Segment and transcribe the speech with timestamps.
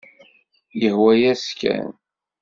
[0.81, 1.89] Yehwa-yas kan.